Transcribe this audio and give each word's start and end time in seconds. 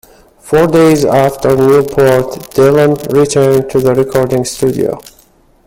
Four 0.39 0.65
days 0.65 1.05
after 1.05 1.55
Newport, 1.55 2.33
Dylan 2.55 3.13
returned 3.13 3.69
to 3.69 3.79
the 3.79 3.93
recording 3.93 4.43
studio. 4.45 4.99